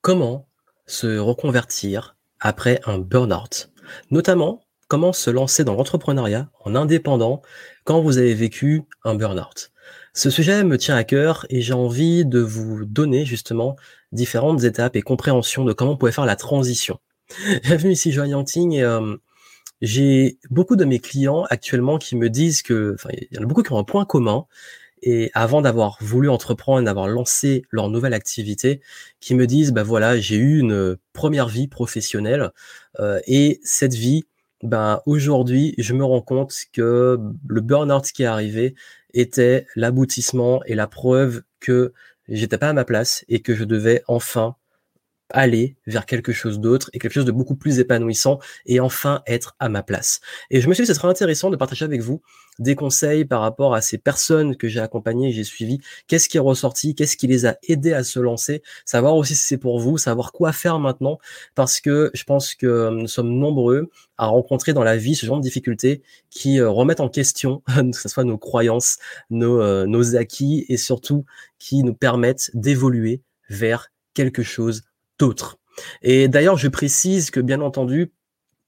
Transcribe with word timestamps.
Comment 0.00 0.48
se 0.86 1.18
reconvertir 1.18 2.16
après 2.38 2.80
un 2.86 2.98
burn-out? 2.98 3.72
Notamment, 4.10 4.62
comment 4.86 5.12
se 5.12 5.28
lancer 5.28 5.64
dans 5.64 5.74
l'entrepreneuriat 5.74 6.48
en 6.64 6.76
indépendant 6.76 7.42
quand 7.84 8.00
vous 8.00 8.18
avez 8.18 8.34
vécu 8.34 8.82
un 9.02 9.16
burn-out? 9.16 9.72
Ce 10.14 10.30
sujet 10.30 10.62
me 10.62 10.78
tient 10.78 10.94
à 10.94 11.02
cœur 11.02 11.46
et 11.50 11.62
j'ai 11.62 11.72
envie 11.72 12.24
de 12.24 12.38
vous 12.38 12.84
donner 12.84 13.24
justement 13.24 13.74
différentes 14.12 14.62
étapes 14.62 14.94
et 14.94 15.02
compréhension 15.02 15.64
de 15.64 15.72
comment 15.72 15.92
vous 15.92 15.98
pouvez 15.98 16.12
faire 16.12 16.26
la 16.26 16.36
transition. 16.36 17.00
Bienvenue 17.64 17.92
ici 17.92 18.12
Joanne 18.12 18.30
Yanting 18.30 18.80
euh, 18.80 19.16
j'ai 19.80 20.38
beaucoup 20.50 20.76
de 20.76 20.84
mes 20.84 20.98
clients 20.98 21.44
actuellement 21.50 21.98
qui 21.98 22.16
me 22.16 22.30
disent 22.30 22.62
que, 22.62 22.94
enfin, 22.94 23.10
il 23.12 23.36
y 23.36 23.38
en 23.38 23.42
a 23.42 23.46
beaucoup 23.46 23.62
qui 23.62 23.72
ont 23.72 23.78
un 23.78 23.84
point 23.84 24.04
commun, 24.04 24.46
et 25.02 25.30
avant 25.34 25.62
d'avoir 25.62 25.98
voulu 26.00 26.28
entreprendre, 26.28 26.84
d'avoir 26.84 27.08
lancé 27.08 27.64
leur 27.70 27.88
nouvelle 27.88 28.14
activité, 28.14 28.80
qui 29.20 29.34
me 29.34 29.46
disent, 29.46 29.72
bah 29.72 29.82
voilà, 29.82 30.18
j'ai 30.18 30.36
eu 30.36 30.58
une 30.58 30.96
première 31.12 31.48
vie 31.48 31.68
professionnelle 31.68 32.50
euh, 33.00 33.20
et 33.26 33.60
cette 33.62 33.94
vie, 33.94 34.26
ben 34.62 35.00
aujourd'hui, 35.06 35.74
je 35.78 35.94
me 35.94 36.04
rends 36.04 36.22
compte 36.22 36.54
que 36.72 37.18
le 37.46 37.60
burn-out 37.60 38.04
qui 38.12 38.24
est 38.24 38.26
arrivé 38.26 38.74
était 39.14 39.66
l'aboutissement 39.76 40.62
et 40.64 40.74
la 40.74 40.86
preuve 40.86 41.42
que 41.60 41.92
j'étais 42.28 42.58
pas 42.58 42.70
à 42.70 42.72
ma 42.72 42.84
place 42.84 43.24
et 43.28 43.40
que 43.40 43.54
je 43.54 43.64
devais 43.64 44.02
enfin 44.08 44.56
aller 45.30 45.76
vers 45.86 46.06
quelque 46.06 46.32
chose 46.32 46.60
d'autre 46.60 46.90
et 46.92 46.98
quelque 46.98 47.12
chose 47.12 47.24
de 47.24 47.32
beaucoup 47.32 47.56
plus 47.56 47.78
épanouissant 47.78 48.38
et 48.66 48.80
enfin 48.80 49.22
être 49.26 49.56
à 49.58 49.68
ma 49.68 49.82
place. 49.82 50.20
Et 50.50 50.60
je 50.60 50.68
me 50.68 50.74
suis 50.74 50.82
dit 50.82 50.88
que 50.88 50.94
ce 50.94 50.98
serait 50.98 51.08
intéressant 51.08 51.50
de 51.50 51.56
partager 51.56 51.84
avec 51.84 52.00
vous 52.00 52.22
des 52.58 52.74
conseils 52.74 53.24
par 53.24 53.40
rapport 53.40 53.74
à 53.74 53.80
ces 53.80 53.98
personnes 53.98 54.56
que 54.56 54.68
j'ai 54.68 54.80
accompagnées, 54.80 55.30
j'ai 55.30 55.44
suivies, 55.44 55.80
qu'est-ce 56.06 56.28
qui 56.28 56.38
est 56.38 56.40
ressorti, 56.40 56.94
qu'est-ce 56.94 57.16
qui 57.16 57.26
les 57.26 57.46
a 57.46 57.56
aidés 57.68 57.92
à 57.92 58.02
se 58.02 58.18
lancer, 58.18 58.62
savoir 58.84 59.14
aussi 59.14 59.34
si 59.34 59.44
c'est 59.44 59.58
pour 59.58 59.78
vous, 59.78 59.96
savoir 59.98 60.32
quoi 60.32 60.52
faire 60.52 60.78
maintenant, 60.78 61.18
parce 61.54 61.80
que 61.80 62.10
je 62.14 62.24
pense 62.24 62.54
que 62.54 62.90
nous 62.90 63.06
sommes 63.06 63.30
nombreux 63.30 63.90
à 64.16 64.26
rencontrer 64.26 64.72
dans 64.72 64.82
la 64.82 64.96
vie 64.96 65.14
ce 65.14 65.26
genre 65.26 65.38
de 65.38 65.42
difficultés 65.42 66.02
qui 66.30 66.60
euh, 66.60 66.68
remettent 66.68 67.00
en 67.00 67.08
question, 67.08 67.62
que 67.76 67.96
ce 67.96 68.08
soit 68.08 68.24
nos 68.24 68.38
croyances, 68.38 68.98
nos, 69.30 69.60
euh, 69.60 69.86
nos 69.86 70.16
acquis 70.16 70.66
et 70.68 70.76
surtout 70.76 71.24
qui 71.58 71.84
nous 71.84 71.94
permettent 71.94 72.50
d'évoluer 72.54 73.22
vers 73.48 73.92
quelque 74.14 74.42
chose 74.42 74.82
d'autres. 75.18 75.58
Et 76.02 76.28
d'ailleurs, 76.28 76.56
je 76.56 76.68
précise 76.68 77.30
que 77.30 77.40
bien 77.40 77.60
entendu, 77.60 78.12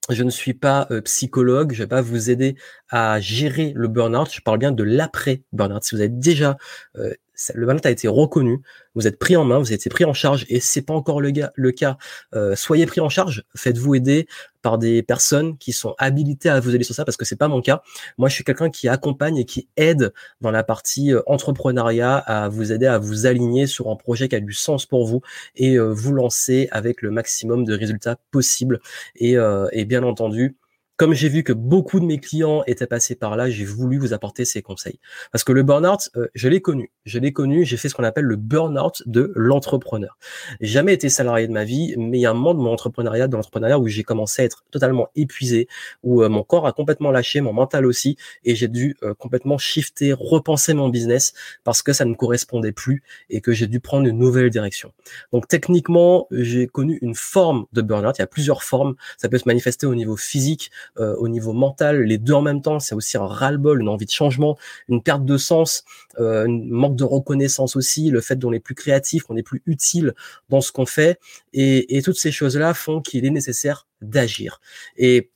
je 0.08 0.22
ne 0.22 0.30
suis 0.30 0.54
pas 0.54 0.86
euh, 0.90 1.00
psychologue, 1.02 1.72
je 1.72 1.82
vais 1.82 1.88
pas 1.88 2.02
vous 2.02 2.30
aider 2.30 2.56
à 2.90 3.20
gérer 3.20 3.72
le 3.74 3.88
burn-out, 3.88 4.28
je 4.32 4.40
parle 4.40 4.58
bien 4.58 4.72
de 4.72 4.82
l'après 4.82 5.42
burn-out. 5.52 5.84
Si 5.84 5.94
vous 5.94 6.00
avez 6.00 6.10
déjà 6.10 6.56
euh, 6.96 7.14
le 7.54 7.66
burn 7.66 7.80
a 7.84 7.90
été 7.90 8.08
reconnu, 8.08 8.60
vous 8.94 9.06
êtes 9.06 9.18
pris 9.18 9.36
en 9.36 9.44
main, 9.44 9.58
vous 9.58 9.66
avez 9.66 9.76
été 9.76 9.88
pris 9.88 10.04
en 10.04 10.12
charge 10.12 10.44
et 10.48 10.60
c'est 10.60 10.82
pas 10.82 10.94
encore 10.94 11.20
le, 11.20 11.30
cas. 11.70 11.96
Euh, 12.34 12.54
soyez 12.56 12.86
pris 12.86 13.00
en 13.00 13.08
charge, 13.08 13.44
faites-vous 13.56 13.94
aider 13.94 14.26
par 14.62 14.76
des 14.76 15.02
personnes 15.02 15.56
qui 15.56 15.72
sont 15.72 15.94
habilitées 15.98 16.50
à 16.50 16.60
vous 16.60 16.74
aider 16.74 16.84
sur 16.84 16.94
ça 16.94 17.04
parce 17.04 17.16
que 17.16 17.24
c'est 17.24 17.36
pas 17.36 17.48
mon 17.48 17.62
cas. 17.62 17.82
Moi, 18.18 18.28
je 18.28 18.34
suis 18.34 18.44
quelqu'un 18.44 18.68
qui 18.68 18.88
accompagne 18.88 19.38
et 19.38 19.44
qui 19.44 19.68
aide 19.76 20.12
dans 20.40 20.50
la 20.50 20.62
partie 20.62 21.14
euh, 21.14 21.22
entrepreneuriat 21.26 22.16
à 22.16 22.48
vous 22.48 22.72
aider 22.72 22.86
à 22.86 22.98
vous 22.98 23.26
aligner 23.26 23.66
sur 23.66 23.88
un 23.88 23.96
projet 23.96 24.28
qui 24.28 24.36
a 24.36 24.40
du 24.40 24.52
sens 24.52 24.84
pour 24.84 25.06
vous 25.06 25.22
et 25.56 25.78
vous 25.78 26.12
lancer 26.12 26.68
avec 26.72 27.02
le 27.02 27.10
maximum 27.10 27.64
de 27.64 27.74
résultats 27.74 28.16
possibles. 28.30 28.80
Et 29.16 29.36
bien 29.84 30.02
entendu, 30.02 30.56
comme 31.00 31.14
j'ai 31.14 31.30
vu 31.30 31.42
que 31.42 31.54
beaucoup 31.54 31.98
de 31.98 32.04
mes 32.04 32.18
clients 32.18 32.62
étaient 32.66 32.86
passés 32.86 33.14
par 33.14 33.34
là, 33.34 33.48
j'ai 33.48 33.64
voulu 33.64 33.96
vous 33.96 34.12
apporter 34.12 34.44
ces 34.44 34.60
conseils. 34.60 35.00
Parce 35.32 35.44
que 35.44 35.52
le 35.52 35.62
burn-out, 35.62 36.10
euh, 36.14 36.26
je 36.34 36.46
l'ai 36.46 36.60
connu. 36.60 36.92
Je 37.06 37.18
l'ai 37.18 37.32
connu, 37.32 37.64
j'ai 37.64 37.78
fait 37.78 37.88
ce 37.88 37.94
qu'on 37.94 38.04
appelle 38.04 38.26
le 38.26 38.36
burn-out 38.36 39.02
de 39.06 39.32
l'entrepreneur. 39.34 40.18
Jamais 40.60 40.92
été 40.92 41.08
salarié 41.08 41.48
de 41.48 41.54
ma 41.54 41.64
vie, 41.64 41.94
mais 41.96 42.18
il 42.18 42.20
y 42.20 42.26
a 42.26 42.32
un 42.32 42.34
moment 42.34 42.52
de 42.52 42.58
mon 42.58 42.70
entrepreneuriat, 42.70 43.28
de 43.28 43.34
l'entrepreneuriat 43.34 43.78
où 43.78 43.88
j'ai 43.88 44.02
commencé 44.02 44.42
à 44.42 44.44
être 44.44 44.66
totalement 44.70 45.08
épuisé, 45.16 45.68
où 46.02 46.22
euh, 46.22 46.28
mon 46.28 46.42
corps 46.42 46.66
a 46.66 46.72
complètement 46.72 47.10
lâché, 47.10 47.40
mon 47.40 47.54
mental 47.54 47.86
aussi, 47.86 48.18
et 48.44 48.54
j'ai 48.54 48.68
dû 48.68 48.98
euh, 49.02 49.14
complètement 49.14 49.56
shifter, 49.56 50.12
repenser 50.12 50.74
mon 50.74 50.90
business 50.90 51.32
parce 51.64 51.80
que 51.80 51.94
ça 51.94 52.04
ne 52.04 52.12
correspondait 52.12 52.72
plus 52.72 53.02
et 53.30 53.40
que 53.40 53.52
j'ai 53.52 53.68
dû 53.68 53.80
prendre 53.80 54.06
une 54.06 54.18
nouvelle 54.18 54.50
direction. 54.50 54.92
Donc 55.32 55.48
techniquement, 55.48 56.26
j'ai 56.30 56.66
connu 56.66 56.98
une 57.00 57.14
forme 57.14 57.64
de 57.72 57.80
burn-out. 57.80 58.18
Il 58.18 58.20
y 58.20 58.22
a 58.22 58.26
plusieurs 58.26 58.62
formes. 58.62 58.96
Ça 59.16 59.30
peut 59.30 59.38
se 59.38 59.48
manifester 59.48 59.86
au 59.86 59.94
niveau 59.94 60.18
physique, 60.18 60.70
euh, 60.98 61.14
au 61.16 61.28
niveau 61.28 61.52
mental, 61.52 62.02
les 62.02 62.18
deux 62.18 62.34
en 62.34 62.42
même 62.42 62.62
temps, 62.62 62.80
c'est 62.80 62.94
aussi 62.94 63.16
un 63.16 63.26
ras-le-bol, 63.26 63.80
une 63.80 63.88
envie 63.88 64.06
de 64.06 64.10
changement, 64.10 64.56
une 64.88 65.02
perte 65.02 65.24
de 65.24 65.36
sens, 65.36 65.84
euh, 66.18 66.46
un 66.46 66.48
manque 66.48 66.96
de 66.96 67.04
reconnaissance 67.04 67.76
aussi, 67.76 68.10
le 68.10 68.20
fait 68.20 68.40
qu'on 68.40 68.52
est 68.52 68.60
plus 68.60 68.74
créatif, 68.74 69.24
qu'on 69.24 69.36
est 69.36 69.42
plus 69.42 69.62
utile 69.66 70.14
dans 70.48 70.60
ce 70.60 70.72
qu'on 70.72 70.86
fait, 70.86 71.18
et, 71.52 71.96
et 71.96 72.02
toutes 72.02 72.18
ces 72.18 72.32
choses-là 72.32 72.74
font 72.74 73.00
qu'il 73.00 73.24
est 73.24 73.30
nécessaire 73.30 73.86
d'agir. 74.00 74.60
Et 74.96 75.30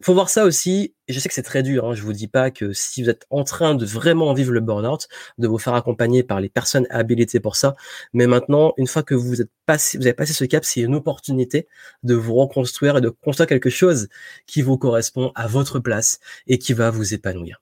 faut 0.00 0.14
voir 0.14 0.28
ça 0.28 0.44
aussi, 0.44 0.94
je 1.08 1.18
sais 1.18 1.28
que 1.28 1.34
c'est 1.34 1.42
très 1.42 1.62
dur, 1.62 1.86
hein, 1.86 1.94
je 1.94 2.02
vous 2.02 2.12
dis 2.12 2.28
pas 2.28 2.50
que 2.50 2.72
si 2.72 3.02
vous 3.02 3.10
êtes 3.10 3.26
en 3.30 3.42
train 3.42 3.74
de 3.74 3.84
vraiment 3.84 4.32
vivre 4.32 4.52
le 4.52 4.60
burn-out, 4.60 5.08
de 5.38 5.48
vous 5.48 5.58
faire 5.58 5.74
accompagner 5.74 6.22
par 6.22 6.40
les 6.40 6.48
personnes 6.48 6.86
habilitées 6.90 7.40
pour 7.40 7.56
ça, 7.56 7.74
mais 8.12 8.26
maintenant, 8.26 8.74
une 8.76 8.86
fois 8.86 9.02
que 9.02 9.14
vous 9.14 9.40
êtes 9.40 9.50
passé, 9.66 9.98
vous 9.98 10.04
avez 10.06 10.14
passé 10.14 10.32
ce 10.32 10.44
cap, 10.44 10.64
c'est 10.64 10.80
une 10.80 10.94
opportunité 10.94 11.66
de 12.04 12.14
vous 12.14 12.34
reconstruire 12.34 12.98
et 12.98 13.00
de 13.00 13.08
construire 13.08 13.48
quelque 13.48 13.70
chose 13.70 14.08
qui 14.46 14.62
vous 14.62 14.78
correspond 14.78 15.32
à 15.34 15.46
votre 15.48 15.80
place 15.80 16.20
et 16.46 16.58
qui 16.58 16.74
va 16.74 16.90
vous 16.90 17.14
épanouir. 17.14 17.60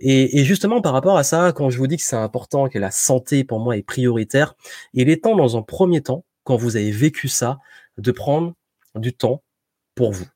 Et, 0.00 0.44
justement, 0.44 0.80
par 0.80 0.92
rapport 0.92 1.16
à 1.16 1.22
ça, 1.22 1.52
quand 1.52 1.70
je 1.70 1.78
vous 1.78 1.86
dis 1.86 1.96
que 1.96 2.02
c'est 2.02 2.16
important, 2.16 2.68
que 2.68 2.80
la 2.80 2.90
santé 2.90 3.44
pour 3.44 3.60
moi 3.60 3.76
est 3.76 3.82
prioritaire, 3.82 4.54
il 4.92 5.08
est 5.08 5.22
temps 5.22 5.36
dans 5.36 5.56
un 5.56 5.62
premier 5.62 6.02
temps, 6.02 6.24
quand 6.42 6.56
vous 6.56 6.76
avez 6.76 6.90
vécu 6.90 7.28
ça, 7.28 7.58
de 7.96 8.10
prendre 8.10 8.54
du 8.96 9.12
temps 9.12 9.44
pour 9.94 10.12
vous. 10.12 10.26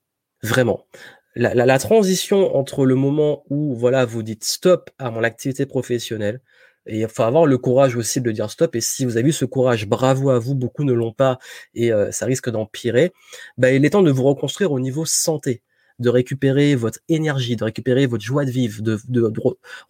Vraiment 0.43 0.87
la, 1.35 1.55
la, 1.55 1.79
transition 1.79 2.57
entre 2.57 2.85
le 2.85 2.95
moment 2.95 3.45
où 3.49 3.75
voilà 3.75 4.05
vous 4.05 4.23
dites 4.23 4.45
stop 4.45 4.91
à 4.99 5.11
mon 5.11 5.23
activité 5.23 5.67
professionnelle 5.67 6.41
et 6.87 7.01
il 7.01 7.09
faut 7.09 7.23
avoir 7.23 7.47
le 7.47 7.59
courage 7.59 7.97
aussi 7.97 8.21
de 8.21 8.31
dire 8.33 8.51
stop. 8.51 8.75
Et 8.75 8.81
si 8.81 9.05
vous 9.05 9.17
avez 9.17 9.29
eu 9.29 9.33
ce 9.33 9.45
courage 9.45 9.87
bravo 9.87 10.31
à 10.31 10.39
vous 10.39 10.55
beaucoup 10.55 10.85
ne 10.85 10.93
l'ont 10.93 11.13
pas 11.13 11.39
et 11.75 11.93
euh, 11.93 12.11
ça 12.13 12.27
risque 12.27 12.51
d'empirer 12.51 13.13
bah, 13.57 13.71
il 13.73 13.85
est 13.85 13.91
temps 13.91 14.03
de 14.03 14.11
vous 14.11 14.25
reconstruire 14.25 14.73
au 14.73 14.81
niveau 14.81 15.05
santé 15.05 15.63
de 15.99 16.09
récupérer 16.09 16.75
votre 16.75 16.99
énergie, 17.09 17.57
de 17.57 17.65
récupérer 17.65 18.07
votre 18.07 18.25
joie 18.25 18.45
de 18.45 18.51
vivre, 18.51 18.83
de, 18.83 18.99
de, 19.09 19.29
de 19.29 19.41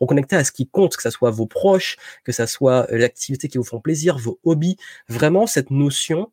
reconnecter 0.01 0.37
à 0.37 0.45
ce 0.45 0.53
qui 0.53 0.69
compte, 0.69 0.97
que 0.97 1.03
ce 1.03 1.11
soit 1.11 1.31
vos 1.31 1.47
proches, 1.47 1.97
que 2.25 2.33
ce 2.33 2.45
soit 2.47 2.91
euh, 2.93 2.99
l'activité 2.99 3.49
qui 3.49 3.59
vous 3.59 3.65
font 3.65 3.81
plaisir, 3.81 4.19
vos 4.19 4.39
hobbies, 4.45 4.77
vraiment 5.09 5.47
cette 5.47 5.71
notion 5.71 6.31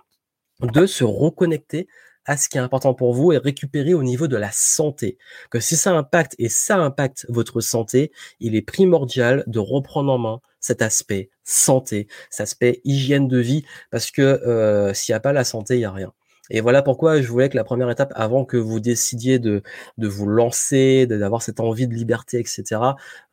de 0.61 0.85
se 0.85 1.03
reconnecter 1.03 1.87
à 2.29 2.37
ce 2.37 2.47
qui 2.47 2.59
est 2.59 2.61
important 2.61 2.93
pour 2.93 3.11
vous 3.11 3.33
et 3.33 3.39
récupérer 3.39 3.95
au 3.95 4.03
niveau 4.03 4.27
de 4.27 4.37
la 4.37 4.51
santé. 4.51 5.17
Que 5.49 5.59
si 5.59 5.75
ça 5.75 5.93
impacte 5.93 6.35
et 6.37 6.47
ça 6.47 6.77
impacte 6.77 7.25
votre 7.27 7.59
santé, 7.59 8.11
il 8.39 8.55
est 8.55 8.61
primordial 8.61 9.43
de 9.47 9.57
reprendre 9.57 10.13
en 10.13 10.19
main 10.19 10.41
cet 10.59 10.83
aspect 10.83 11.31
santé, 11.43 12.07
cet 12.29 12.41
aspect 12.41 12.81
hygiène 12.83 13.27
de 13.27 13.39
vie, 13.39 13.65
parce 13.89 14.11
que 14.11 14.21
euh, 14.21 14.93
s'il 14.93 15.11
n'y 15.11 15.17
a 15.17 15.19
pas 15.19 15.33
la 15.33 15.43
santé, 15.43 15.75
il 15.75 15.79
n'y 15.79 15.85
a 15.85 15.91
rien. 15.91 16.13
Et 16.51 16.61
voilà 16.61 16.83
pourquoi 16.83 17.19
je 17.19 17.27
voulais 17.27 17.49
que 17.49 17.55
la 17.55 17.63
première 17.63 17.89
étape, 17.89 18.11
avant 18.15 18.45
que 18.45 18.57
vous 18.57 18.79
décidiez 18.79 19.39
de, 19.39 19.63
de 19.97 20.07
vous 20.07 20.27
lancer, 20.27 21.07
d'avoir 21.07 21.41
cette 21.41 21.59
envie 21.59 21.87
de 21.87 21.95
liberté, 21.95 22.39
etc., 22.39 22.63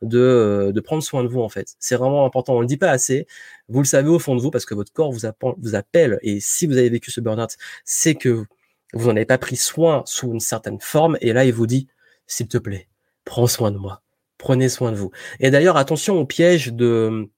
de, 0.01 0.19
euh, 0.19 0.71
de 0.71 0.79
prendre 0.79 1.03
soin 1.03 1.23
de 1.23 1.27
vous, 1.27 1.41
en 1.41 1.49
fait. 1.49 1.75
C'est 1.79 1.95
vraiment 1.97 2.25
important. 2.25 2.55
On 2.55 2.61
le 2.61 2.67
dit 2.67 2.77
pas 2.77 2.89
assez. 2.89 3.27
Vous 3.69 3.79
le 3.79 3.85
savez 3.85 4.09
au 4.09 4.19
fond 4.19 4.35
de 4.35 4.41
vous 4.41 4.51
parce 4.51 4.65
que 4.65 4.73
votre 4.73 4.91
corps 4.91 5.11
vous, 5.11 5.27
vous 5.59 5.75
appelle. 5.75 6.17
Et 6.23 6.39
si 6.39 6.65
vous 6.65 6.77
avez 6.77 6.89
vécu 6.89 7.11
ce 7.11 7.21
burn-out, 7.21 7.57
c'est 7.85 8.15
que 8.15 8.45
vous 8.93 9.07
n'en 9.07 9.15
avez 9.15 9.25
pas 9.25 9.37
pris 9.37 9.55
soin 9.55 10.03
sous 10.05 10.31
une 10.31 10.39
certaine 10.39 10.79
forme, 10.79 11.17
et 11.21 11.33
là, 11.33 11.45
il 11.45 11.53
vous 11.53 11.67
dit, 11.67 11.87
s'il 12.25 12.47
te 12.47 12.57
plaît, 12.57 12.87
prends 13.25 13.47
soin 13.47 13.71
de 13.71 13.77
moi, 13.77 14.01
prenez 14.37 14.69
soin 14.69 14.91
de 14.91 14.97
vous. 14.97 15.11
Et 15.39 15.51
d'ailleurs, 15.51 15.77
attention 15.77 16.19
au 16.19 16.25
piège 16.25 16.73
de, 16.73 17.29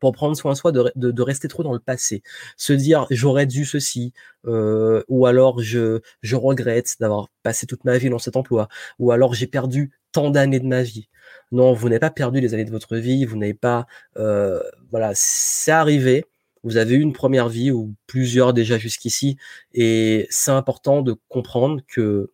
pour 0.00 0.12
prendre 0.12 0.36
soin 0.36 0.52
de 0.52 0.56
soi, 0.56 0.72
de, 0.72 0.92
de, 0.94 1.22
rester 1.22 1.48
trop 1.48 1.62
dans 1.62 1.72
le 1.72 1.78
passé, 1.78 2.22
se 2.56 2.72
dire 2.72 3.06
j'aurais 3.10 3.46
dû 3.46 3.64
ceci, 3.64 4.12
euh, 4.46 5.02
ou 5.08 5.26
alors 5.26 5.60
je, 5.60 6.00
je 6.22 6.36
regrette 6.36 6.96
d'avoir 7.00 7.28
passé 7.42 7.66
toute 7.66 7.84
ma 7.84 7.98
vie 7.98 8.10
dans 8.10 8.18
cet 8.18 8.36
emploi, 8.36 8.68
ou 8.98 9.12
alors 9.12 9.34
j'ai 9.34 9.46
perdu 9.46 9.92
tant 10.12 10.30
d'années 10.30 10.60
de 10.60 10.66
ma 10.66 10.82
vie. 10.82 11.08
Non, 11.52 11.72
vous 11.72 11.88
n'avez 11.88 12.00
pas 12.00 12.10
perdu 12.10 12.40
les 12.40 12.54
années 12.54 12.64
de 12.64 12.70
votre 12.70 12.96
vie, 12.96 13.24
vous 13.24 13.36
n'avez 13.36 13.54
pas, 13.54 13.86
euh, 14.16 14.62
voilà, 14.90 15.12
c'est 15.14 15.72
arrivé 15.72 16.24
vous 16.66 16.78
avez 16.78 16.96
eu 16.96 17.00
une 17.00 17.12
première 17.12 17.48
vie 17.48 17.70
ou 17.70 17.94
plusieurs 18.08 18.52
déjà 18.52 18.76
jusqu'ici, 18.76 19.36
et 19.72 20.26
c'est 20.30 20.50
important 20.50 21.00
de 21.00 21.14
comprendre 21.28 21.80
que 21.86 22.32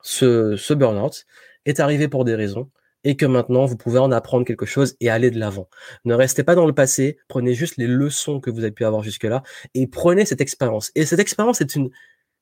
ce, 0.00 0.56
ce 0.56 0.72
burn-out 0.72 1.26
est 1.66 1.78
arrivé 1.78 2.08
pour 2.08 2.24
des 2.24 2.34
raisons 2.34 2.70
et 3.04 3.16
que 3.16 3.26
maintenant 3.26 3.66
vous 3.66 3.76
pouvez 3.76 3.98
en 3.98 4.10
apprendre 4.12 4.46
quelque 4.46 4.64
chose 4.64 4.96
et 5.00 5.10
aller 5.10 5.30
de 5.30 5.38
l'avant. 5.38 5.68
Ne 6.06 6.14
restez 6.14 6.42
pas 6.42 6.54
dans 6.54 6.64
le 6.64 6.72
passé, 6.72 7.18
prenez 7.28 7.52
juste 7.52 7.76
les 7.76 7.86
leçons 7.86 8.40
que 8.40 8.48
vous 8.48 8.60
avez 8.60 8.70
pu 8.70 8.86
avoir 8.86 9.02
jusque-là 9.02 9.42
et 9.74 9.86
prenez 9.86 10.24
cette 10.24 10.40
expérience. 10.40 10.90
Et 10.94 11.04
cette 11.04 11.20
expérience 11.20 11.60
est 11.60 11.76
une 11.76 11.90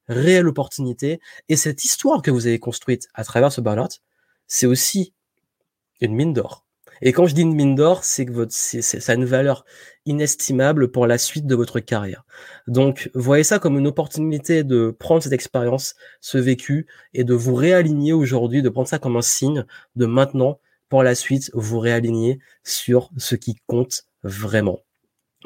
réelle 0.06 0.46
opportunité 0.46 1.19
et 1.48 1.56
cette 1.56 1.84
histoire 1.84 2.22
que 2.22 2.30
vous 2.30 2.46
avez 2.46 2.60
construite 2.60 3.08
à 3.12 3.25
travers 3.25 3.50
ce 3.50 3.60
burn-out, 3.60 4.02
c'est 4.46 4.66
aussi 4.66 5.14
une 6.00 6.14
mine 6.14 6.32
d'or. 6.32 6.63
Et 7.02 7.12
quand 7.12 7.26
je 7.26 7.35
dis 7.35 7.43
une 7.43 7.55
mine 7.55 7.75
d'or, 7.75 8.05
c'est 8.05 8.25
que 8.26 8.32
votre, 8.32 8.52
ça 8.52 9.12
a 9.12 9.14
une 9.14 9.25
valeur 9.25 9.64
inestimable 10.06 10.91
pour 10.91 11.06
la 11.06 11.19
suite 11.19 11.46
de 11.46 11.55
votre 11.55 11.81
carrière. 11.81 12.25
Donc, 12.67 13.11
voyez 13.14 13.44
ça 13.44 13.58
comme 13.58 13.79
une 13.79 13.87
opportunité 13.87 14.64
de 14.64 14.94
prendre 14.99 15.23
cette 15.23 15.32
expérience, 15.32 15.94
ce 16.20 16.38
vécu, 16.38 16.87
et 17.12 17.25
de 17.25 17.35
vous 17.35 17.55
réaligner 17.55 18.12
aujourd'hui, 18.12 18.62
de 18.62 18.69
prendre 18.69 18.88
ça 18.88 18.99
comme 18.99 19.17
un 19.17 19.23
signe 19.23 19.64
de 19.96 20.06
maintenant, 20.06 20.61
pour 20.88 21.02
la 21.02 21.14
suite, 21.14 21.50
vous 21.55 21.81
réaligner 21.81 22.38
sur 22.62 23.11
ce 23.17 23.35
qui 23.35 23.56
compte 23.67 24.05
vraiment. 24.23 24.81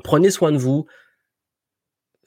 Prenez 0.04 0.30
soin 0.30 0.52
de 0.52 0.58
vous, 0.58 0.86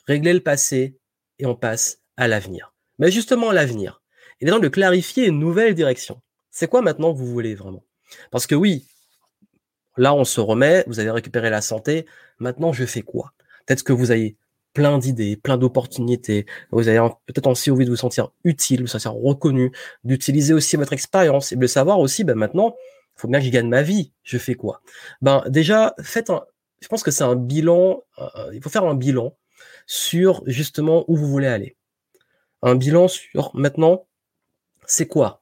réglez 0.07 0.33
le 0.33 0.39
passé, 0.39 0.97
et 1.39 1.45
on 1.45 1.56
passe 1.56 2.00
à 2.17 2.27
l'avenir. 2.27 2.74
Mais 3.00 3.12
justement, 3.12 3.51
l'avenir, 3.51 4.01
il 4.39 4.50
est 4.50 4.59
de 4.59 4.67
clarifier 4.67 5.27
une 5.27 5.39
nouvelle 5.39 5.75
direction. 5.75 6.21
C'est 6.50 6.67
quoi 6.67 6.81
maintenant 6.81 7.13
que 7.13 7.17
vous 7.17 7.27
voulez 7.27 7.56
vraiment? 7.56 7.83
Parce 8.31 8.47
que 8.47 8.56
oui, 8.56 8.85
Là, 9.97 10.13
on 10.13 10.23
se 10.23 10.39
remet, 10.39 10.83
vous 10.88 10.99
avez 10.99 11.11
récupéré 11.11 11.49
la 11.49 11.61
santé. 11.61 12.05
Maintenant, 12.39 12.71
je 12.73 12.85
fais 12.85 13.01
quoi? 13.01 13.33
Peut-être 13.65 13.83
que 13.83 13.93
vous 13.93 14.11
avez 14.11 14.38
plein 14.73 14.97
d'idées, 14.97 15.35
plein 15.35 15.57
d'opportunités. 15.57 16.45
Vous 16.71 16.88
avez 16.88 16.99
peut-être 17.25 17.47
aussi 17.47 17.71
envie 17.71 17.85
de 17.85 17.89
vous 17.89 17.97
sentir 17.97 18.31
utile, 18.43 18.77
de 18.77 18.83
vous 18.83 18.88
sentir 18.88 19.13
reconnu, 19.13 19.71
d'utiliser 20.03 20.53
aussi 20.53 20.77
votre 20.77 20.93
expérience 20.93 21.51
et 21.51 21.57
de 21.57 21.67
savoir 21.67 21.99
aussi, 21.99 22.23
ben 22.23 22.35
maintenant, 22.35 22.75
il 23.17 23.21
faut 23.21 23.27
bien 23.27 23.39
que 23.39 23.45
je 23.45 23.51
gagne 23.51 23.67
ma 23.67 23.83
vie. 23.83 24.13
Je 24.23 24.38
fais 24.38 24.55
quoi? 24.55 24.81
Ben 25.21 25.43
déjà, 25.47 25.93
faites 26.01 26.29
un. 26.29 26.43
Je 26.81 26.88
pense 26.88 27.03
que 27.03 27.11
c'est 27.11 27.25
un 27.25 27.35
bilan. 27.35 28.03
Il 28.53 28.61
faut 28.63 28.69
faire 28.69 28.85
un 28.85 28.95
bilan 28.95 29.35
sur 29.85 30.41
justement 30.47 31.03
où 31.09 31.17
vous 31.17 31.27
voulez 31.27 31.47
aller. 31.47 31.75
Un 32.61 32.75
bilan 32.75 33.07
sur 33.07 33.51
maintenant, 33.53 34.07
c'est 34.85 35.05
quoi? 35.05 35.41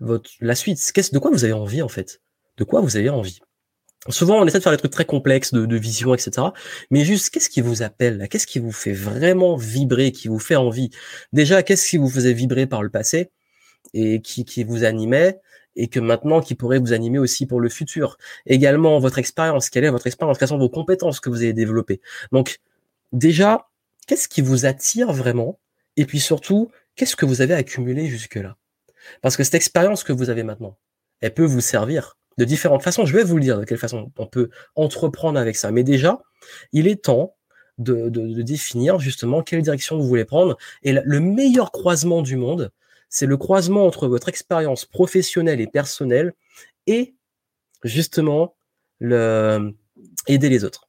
Votre 0.00 0.30
la 0.40 0.54
suite 0.54 0.78
Qu'est-ce 0.94 1.12
de 1.12 1.18
quoi 1.18 1.30
vous 1.32 1.44
avez 1.44 1.52
envie 1.52 1.82
en 1.82 1.88
fait? 1.88 2.22
De 2.56 2.64
quoi 2.64 2.80
vous 2.80 2.96
avez 2.96 3.10
envie? 3.10 3.40
Souvent, 4.08 4.40
on 4.40 4.46
essaie 4.46 4.58
de 4.58 4.62
faire 4.62 4.72
des 4.72 4.78
trucs 4.78 4.92
très 4.92 5.04
complexes 5.04 5.52
de, 5.52 5.76
vision, 5.76 6.14
etc. 6.14 6.48
Mais 6.90 7.04
juste, 7.04 7.30
qu'est-ce 7.30 7.50
qui 7.50 7.60
vous 7.60 7.82
appelle 7.82 8.28
Qu'est-ce 8.30 8.46
qui 8.46 8.58
vous 8.58 8.72
fait 8.72 8.92
vraiment 8.92 9.56
vibrer, 9.56 10.12
qui 10.12 10.28
vous 10.28 10.38
fait 10.38 10.56
envie? 10.56 10.90
Déjà, 11.32 11.62
qu'est-ce 11.62 11.88
qui 11.88 11.96
vous 11.96 12.08
faisait 12.08 12.32
vibrer 12.32 12.66
par 12.66 12.82
le 12.82 12.90
passé 12.90 13.30
et 13.94 14.20
qui, 14.22 14.44
qui 14.44 14.64
vous 14.64 14.84
animait 14.84 15.40
et 15.76 15.88
que 15.88 16.00
maintenant 16.00 16.40
qui 16.40 16.54
pourrait 16.54 16.78
vous 16.78 16.92
animer 16.92 17.18
aussi 17.18 17.44
pour 17.44 17.60
le 17.60 17.68
futur? 17.68 18.18
Également, 18.46 18.98
votre 19.00 19.18
expérience. 19.18 19.68
Quelle 19.68 19.84
est 19.84 19.90
votre 19.90 20.06
expérience? 20.06 20.38
Quelles 20.38 20.48
sont 20.48 20.58
vos 20.58 20.70
compétences 20.70 21.18
que 21.18 21.28
vous 21.28 21.42
avez 21.42 21.52
développées? 21.52 22.00
Donc, 22.30 22.60
déjà, 23.12 23.68
qu'est-ce 24.06 24.28
qui 24.28 24.42
vous 24.42 24.64
attire 24.64 25.12
vraiment? 25.12 25.58
Et 25.96 26.06
puis 26.06 26.20
surtout, 26.20 26.70
qu'est-ce 26.94 27.16
que 27.16 27.26
vous 27.26 27.40
avez 27.40 27.54
accumulé 27.54 28.06
jusque-là? 28.06 28.56
Parce 29.22 29.36
que 29.36 29.42
cette 29.42 29.54
expérience 29.56 30.04
que 30.04 30.12
vous 30.12 30.30
avez 30.30 30.44
maintenant, 30.44 30.78
elle 31.20 31.34
peut 31.34 31.44
vous 31.44 31.60
servir 31.60 32.17
de 32.38 32.44
différentes 32.44 32.82
façons. 32.82 33.04
Je 33.04 33.14
vais 33.14 33.24
vous 33.24 33.36
le 33.36 33.42
dire 33.42 33.58
de 33.58 33.64
quelle 33.64 33.78
façon 33.78 34.10
on 34.16 34.26
peut 34.26 34.48
entreprendre 34.76 35.38
avec 35.38 35.56
ça. 35.56 35.70
Mais 35.70 35.82
déjà, 35.82 36.22
il 36.72 36.86
est 36.86 37.04
temps 37.04 37.34
de, 37.78 38.08
définir 38.42 38.98
justement 38.98 39.42
quelle 39.42 39.62
direction 39.62 39.98
vous 39.98 40.06
voulez 40.06 40.24
prendre. 40.24 40.56
Et 40.82 40.92
le 40.92 41.20
meilleur 41.20 41.72
croisement 41.72 42.22
du 42.22 42.36
monde, 42.36 42.70
c'est 43.08 43.26
le 43.26 43.36
croisement 43.36 43.86
entre 43.86 44.08
votre 44.08 44.28
expérience 44.28 44.84
professionnelle 44.84 45.60
et 45.60 45.66
personnelle 45.66 46.32
et 46.86 47.14
justement 47.84 48.54
aider 49.00 50.48
les 50.48 50.64
autres. 50.64 50.88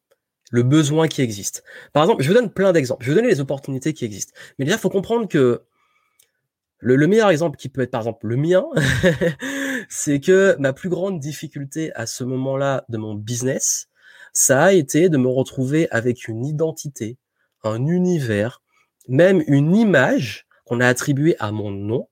Le 0.51 0.63
besoin 0.63 1.07
qui 1.07 1.21
existe. 1.21 1.63
Par 1.93 2.03
exemple, 2.03 2.23
je 2.23 2.27
vous 2.27 2.33
donne 2.33 2.51
plein 2.51 2.71
d'exemples. 2.71 3.05
Je 3.05 3.11
vous 3.11 3.15
donner 3.15 3.27
les 3.27 3.39
opportunités 3.39 3.93
qui 3.93 4.03
existent. 4.03 4.33
Mais 4.57 4.65
déjà, 4.65 4.77
il 4.77 4.79
faut 4.79 4.89
comprendre 4.89 5.27
que 5.27 5.61
le, 6.79 7.07
meilleur 7.07 7.29
exemple 7.29 7.57
qui 7.57 7.69
peut 7.69 7.81
être 7.81 7.91
par 7.91 8.01
exemple 8.01 8.25
le 8.25 8.35
mien, 8.35 8.65
c'est 9.89 10.19
que 10.19 10.55
ma 10.59 10.71
plus 10.71 10.87
grande 10.87 11.19
difficulté 11.19 11.91
à 11.95 12.05
ce 12.05 12.23
moment-là 12.23 12.85
de 12.89 12.97
mon 12.97 13.15
business, 13.15 13.89
ça 14.31 14.63
a 14.65 14.71
été 14.71 15.09
de 15.09 15.17
me 15.17 15.27
retrouver 15.27 15.89
avec 15.89 16.27
une 16.27 16.45
identité, 16.45 17.17
un 17.63 17.85
univers, 17.87 18.61
même 19.07 19.43
une 19.47 19.75
image 19.75 20.47
qu'on 20.65 20.79
a 20.79 20.87
attribuée 20.87 21.35
à 21.39 21.51
mon 21.51 21.71
nom. 21.71 22.07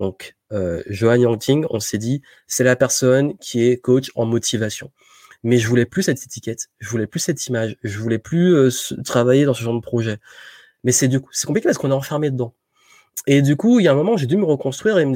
Donc, 0.00 0.36
euh, 0.52 0.82
Johan 0.88 1.16
Yangting, 1.16 1.66
on 1.68 1.80
s'est 1.80 1.98
dit, 1.98 2.22
c'est 2.46 2.64
la 2.64 2.76
personne 2.76 3.36
qui 3.38 3.62
est 3.62 3.76
coach 3.76 4.10
en 4.14 4.24
motivation. 4.24 4.90
Mais 5.42 5.58
je 5.58 5.68
voulais 5.68 5.86
plus 5.86 6.04
cette 6.04 6.22
étiquette, 6.24 6.68
je 6.78 6.88
voulais 6.88 7.06
plus 7.06 7.20
cette 7.20 7.46
image, 7.46 7.76
je 7.84 7.98
voulais 7.98 8.18
plus 8.18 8.54
euh, 8.54 8.70
travailler 9.04 9.44
dans 9.44 9.54
ce 9.54 9.62
genre 9.62 9.74
de 9.74 9.80
projet. 9.80 10.18
Mais 10.82 10.92
c'est 10.92 11.08
du 11.08 11.20
coup, 11.20 11.28
c'est 11.32 11.46
compliqué 11.46 11.68
parce 11.68 11.78
qu'on 11.78 11.90
est 11.90 11.94
enfermé 11.94 12.30
dedans. 12.30 12.54
Et 13.26 13.42
du 13.42 13.56
coup, 13.56 13.80
il 13.80 13.84
y 13.84 13.88
a 13.88 13.92
un 13.92 13.96
moment, 13.96 14.16
j'ai 14.16 14.26
dû 14.26 14.36
me 14.36 14.44
reconstruire 14.44 14.98
et 14.98 15.04
me 15.04 15.14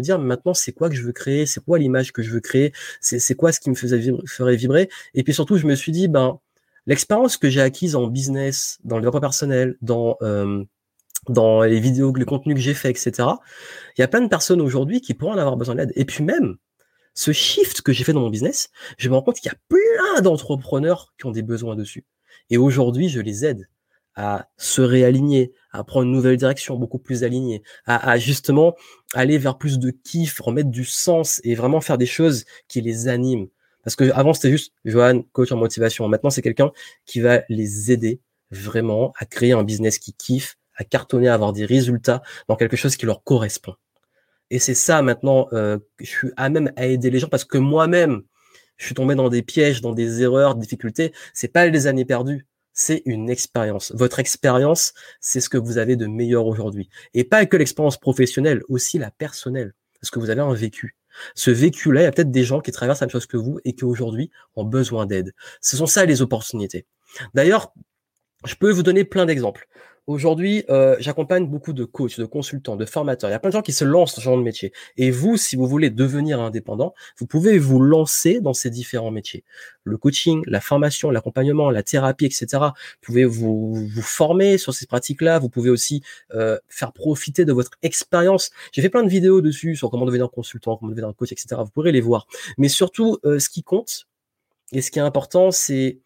dire, 0.00 0.18
maintenant, 0.18 0.54
c'est 0.54 0.72
quoi 0.72 0.88
que 0.88 0.94
je 0.94 1.02
veux 1.02 1.12
créer, 1.12 1.46
c'est 1.46 1.64
quoi 1.64 1.78
l'image 1.78 2.12
que 2.12 2.22
je 2.22 2.30
veux 2.30 2.40
créer, 2.40 2.72
c'est 3.00 3.34
quoi 3.34 3.50
ce 3.50 3.60
qui 3.60 3.70
me 3.70 3.74
faisait 3.74 3.98
vibrer, 3.98 4.22
ferait 4.26 4.56
vibrer? 4.56 4.88
Et 5.14 5.24
puis 5.24 5.34
surtout, 5.34 5.56
je 5.56 5.66
me 5.66 5.74
suis 5.74 5.90
dit, 5.90 6.06
ben, 6.06 6.38
l'expérience 6.86 7.36
que 7.36 7.48
j'ai 7.48 7.60
acquise 7.60 7.96
en 7.96 8.06
business, 8.06 8.78
dans 8.84 8.96
le 8.96 9.02
développement 9.02 9.20
personnel, 9.20 9.76
dans 9.82 10.16
euh, 10.22 10.64
dans 11.28 11.62
les 11.62 11.80
vidéos, 11.80 12.12
le 12.12 12.24
contenu 12.24 12.54
que 12.54 12.60
j'ai 12.60 12.74
fait, 12.74 12.90
etc. 12.90 13.28
Il 13.96 14.00
y 14.00 14.04
a 14.04 14.08
plein 14.08 14.22
de 14.22 14.28
personnes 14.28 14.60
aujourd'hui 14.60 15.00
qui 15.00 15.14
pourraient 15.14 15.34
en 15.34 15.38
avoir 15.38 15.56
besoin 15.56 15.74
d'aide. 15.74 15.92
Et 15.94 16.04
puis 16.04 16.24
même, 16.24 16.56
ce 17.14 17.32
shift 17.32 17.82
que 17.82 17.92
j'ai 17.92 18.04
fait 18.04 18.12
dans 18.12 18.20
mon 18.20 18.30
business, 18.30 18.70
je 18.96 19.08
me 19.08 19.14
rends 19.14 19.22
compte 19.22 19.36
qu'il 19.36 19.50
y 19.50 19.54
a 19.54 19.58
plein 19.68 20.22
d'entrepreneurs 20.22 21.12
qui 21.18 21.26
ont 21.26 21.30
des 21.30 21.42
besoins 21.42 21.76
dessus. 21.76 22.04
Et 22.48 22.56
aujourd'hui, 22.56 23.08
je 23.08 23.20
les 23.20 23.44
aide 23.44 23.68
à 24.14 24.48
se 24.56 24.80
réaligner, 24.80 25.52
à 25.72 25.84
prendre 25.84 26.06
une 26.06 26.12
nouvelle 26.12 26.36
direction 26.36 26.76
beaucoup 26.76 26.98
plus 26.98 27.24
alignée, 27.24 27.62
à, 27.86 28.18
justement 28.18 28.74
aller 29.14 29.38
vers 29.38 29.56
plus 29.56 29.78
de 29.78 29.90
kiff, 29.90 30.40
remettre 30.40 30.70
du 30.70 30.84
sens 30.84 31.40
et 31.44 31.54
vraiment 31.54 31.80
faire 31.80 31.98
des 31.98 32.06
choses 32.06 32.44
qui 32.68 32.80
les 32.80 33.08
animent. 33.08 33.48
Parce 33.84 33.96
que 33.96 34.10
avant 34.12 34.34
c'était 34.34 34.50
juste 34.50 34.72
Johan, 34.84 35.22
coach 35.32 35.52
en 35.52 35.56
motivation. 35.56 36.06
Maintenant 36.08 36.30
c'est 36.30 36.42
quelqu'un 36.42 36.70
qui 37.06 37.20
va 37.20 37.42
les 37.48 37.92
aider 37.92 38.20
vraiment 38.50 39.12
à 39.18 39.24
créer 39.24 39.52
un 39.52 39.62
business 39.62 39.98
qui 39.98 40.12
kiffe, 40.12 40.56
à 40.74 40.84
cartonner, 40.84 41.28
à 41.28 41.34
avoir 41.34 41.52
des 41.52 41.64
résultats 41.64 42.22
dans 42.48 42.56
quelque 42.56 42.76
chose 42.76 42.96
qui 42.96 43.06
leur 43.06 43.22
correspond. 43.22 43.74
Et 44.50 44.58
c'est 44.58 44.74
ça 44.74 45.00
maintenant, 45.02 45.46
euh, 45.52 45.78
je 46.00 46.06
suis 46.06 46.30
à 46.36 46.48
même 46.50 46.72
à 46.76 46.86
aider 46.86 47.10
les 47.10 47.20
gens 47.20 47.28
parce 47.28 47.44
que 47.44 47.58
moi-même, 47.58 48.22
je 48.76 48.86
suis 48.86 48.94
tombé 48.94 49.14
dans 49.14 49.28
des 49.28 49.42
pièges, 49.42 49.80
dans 49.82 49.92
des 49.92 50.22
erreurs, 50.22 50.56
difficultés. 50.56 51.12
C'est 51.34 51.52
pas 51.52 51.66
les 51.66 51.86
années 51.86 52.06
perdues 52.06 52.46
c'est 52.72 53.02
une 53.04 53.30
expérience. 53.30 53.92
Votre 53.94 54.18
expérience, 54.18 54.94
c'est 55.20 55.40
ce 55.40 55.48
que 55.48 55.58
vous 55.58 55.78
avez 55.78 55.96
de 55.96 56.06
meilleur 56.06 56.46
aujourd'hui. 56.46 56.88
Et 57.14 57.24
pas 57.24 57.44
que 57.46 57.56
l'expérience 57.56 57.98
professionnelle, 57.98 58.62
aussi 58.68 58.98
la 58.98 59.10
personnelle, 59.10 59.74
parce 60.00 60.10
que 60.10 60.18
vous 60.18 60.30
avez 60.30 60.40
un 60.40 60.54
vécu. 60.54 60.96
Ce 61.34 61.50
vécu-là, 61.50 62.02
il 62.02 62.04
y 62.04 62.06
a 62.06 62.12
peut-être 62.12 62.30
des 62.30 62.44
gens 62.44 62.60
qui 62.60 62.70
traversent 62.70 63.00
la 63.00 63.06
même 63.06 63.12
chose 63.12 63.26
que 63.26 63.36
vous 63.36 63.58
et 63.64 63.74
qui 63.74 63.84
aujourd'hui 63.84 64.30
ont 64.56 64.64
besoin 64.64 65.06
d'aide. 65.06 65.34
Ce 65.60 65.76
sont 65.76 65.86
ça 65.86 66.04
les 66.04 66.22
opportunités. 66.22 66.86
D'ailleurs, 67.34 67.72
je 68.44 68.54
peux 68.54 68.70
vous 68.70 68.82
donner 68.82 69.04
plein 69.04 69.26
d'exemples. 69.26 69.66
Aujourd'hui, 70.10 70.64
euh, 70.70 70.96
j'accompagne 70.98 71.46
beaucoup 71.46 71.72
de 71.72 71.84
coachs, 71.84 72.18
de 72.18 72.24
consultants, 72.24 72.74
de 72.74 72.84
formateurs. 72.84 73.30
Il 73.30 73.32
y 73.32 73.36
a 73.36 73.38
plein 73.38 73.50
de 73.50 73.52
gens 73.52 73.62
qui 73.62 73.72
se 73.72 73.84
lancent 73.84 74.16
dans 74.16 74.20
ce 74.20 74.24
genre 74.24 74.36
de 74.36 74.42
métier. 74.42 74.72
Et 74.96 75.12
vous, 75.12 75.36
si 75.36 75.54
vous 75.54 75.68
voulez 75.68 75.88
devenir 75.88 76.40
indépendant, 76.40 76.94
vous 77.18 77.28
pouvez 77.28 77.60
vous 77.60 77.78
lancer 77.78 78.40
dans 78.40 78.52
ces 78.52 78.70
différents 78.70 79.12
métiers. 79.12 79.44
Le 79.84 79.96
coaching, 79.98 80.42
la 80.48 80.60
formation, 80.60 81.12
l'accompagnement, 81.12 81.70
la 81.70 81.84
thérapie, 81.84 82.24
etc. 82.24 82.46
Vous 82.52 82.70
pouvez 83.02 83.24
vous, 83.24 83.72
vous 83.72 84.02
former 84.02 84.58
sur 84.58 84.74
ces 84.74 84.84
pratiques-là. 84.86 85.38
Vous 85.38 85.48
pouvez 85.48 85.70
aussi 85.70 86.02
euh, 86.34 86.58
faire 86.68 86.92
profiter 86.92 87.44
de 87.44 87.52
votre 87.52 87.70
expérience. 87.82 88.50
J'ai 88.72 88.82
fait 88.82 88.90
plein 88.90 89.04
de 89.04 89.10
vidéos 89.10 89.40
dessus 89.40 89.76
sur 89.76 89.90
comment 89.92 90.06
devenir 90.06 90.28
consultant, 90.32 90.76
comment 90.76 90.90
devenir 90.90 91.14
coach, 91.14 91.30
etc. 91.30 91.54
Vous 91.58 91.70
pourrez 91.70 91.92
les 91.92 92.00
voir. 92.00 92.26
Mais 92.58 92.68
surtout, 92.68 93.18
euh, 93.24 93.38
ce 93.38 93.48
qui 93.48 93.62
compte 93.62 94.08
et 94.72 94.82
ce 94.82 94.90
qui 94.90 94.98
est 94.98 95.02
important, 95.02 95.52
c'est 95.52 96.00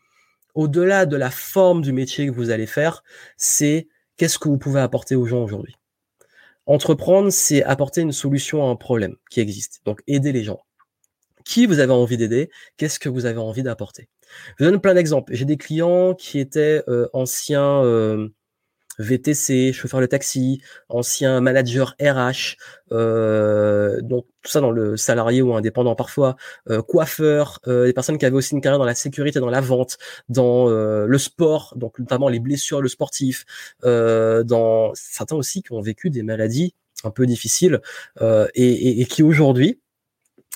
au-delà 0.55 1.07
de 1.07 1.17
la 1.17 1.31
forme 1.31 1.81
du 1.81 1.93
métier 1.93 2.27
que 2.27 2.33
vous 2.33 2.51
allez 2.51 2.67
faire, 2.67 3.03
c'est 3.39 3.89
qu'est-ce 4.17 4.39
que 4.39 4.49
vous 4.49 4.59
pouvez 4.59 4.81
apporter 4.81 5.15
aux 5.15 5.27
gens 5.27 5.43
aujourd'hui? 5.43 5.77
Entreprendre, 6.67 7.31
c'est 7.31 7.63
apporter 7.63 8.01
une 8.01 8.13
solution 8.13 8.67
à 8.67 8.71
un 8.71 8.77
problème 8.77 9.17
qui 9.31 9.41
existe. 9.41 9.83
Donc, 9.85 10.03
aider 10.07 10.33
les 10.33 10.45
gens. 10.45 10.61
Qui 11.45 11.67
vous 11.67 11.79
avez 11.79 11.93
envie 11.93 12.17
d'aider? 12.17 12.51
Qu'est-ce 12.79 12.99
que 12.99 13.11
vous 13.11 13.27
avez 13.27 13.39
envie 13.39 13.63
d'apporter? 13.63 14.09
Je 14.59 14.65
vous 14.65 14.71
donne 14.71 14.81
plein 14.81 14.95
d'exemples. 14.95 15.35
J'ai 15.35 15.45
des 15.45 15.59
clients 15.59 16.15
qui 16.15 16.39
étaient 16.39 16.83
euh, 16.89 17.07
anciens 17.13 17.83
euh, 17.85 18.29
VTC, 18.99 19.73
chauffeur 19.73 20.01
de 20.01 20.07
taxi, 20.07 20.61
ancien 20.89 21.41
manager 21.41 21.95
RH, 22.01 22.57
euh, 22.93 24.01
donc 24.01 24.27
tout 24.43 24.51
ça 24.51 24.61
dans 24.61 24.71
le 24.71 24.97
salarié 24.97 25.43
ou 25.43 25.55
indépendant 25.55 25.95
parfois, 25.95 26.37
euh, 26.71 26.83
coiffeur, 26.83 27.61
euh, 27.67 27.87
des 27.87 27.93
personnes 27.93 28.19
qui 28.19 28.27
avaient 28.27 28.37
aussi 28.37 28.55
une 28.55 28.61
carrière 28.61 28.79
dans 28.79 28.85
la 28.85 28.95
sécurité, 28.95 29.41
dans 29.41 29.51
la 29.51 29.61
vente, 29.61 29.99
dans 30.29 30.69
euh, 30.69 31.07
le 31.07 31.19
sport, 31.19 31.75
donc 31.77 31.99
notamment 31.99 32.29
les 32.29 32.41
blessures, 32.41 32.81
le 32.81 32.89
sportif, 32.89 33.45
dans 33.83 34.93
certains 34.95 35.37
aussi 35.37 35.63
qui 35.63 35.73
ont 35.73 35.81
vécu 35.81 36.11
des 36.11 36.23
maladies 36.23 36.75
un 37.05 37.11
peu 37.11 37.27
difficiles 37.27 37.81
et, 38.21 38.45
et, 38.55 39.01
et 39.01 39.05
qui 39.07 39.23
aujourd'hui 39.23 39.81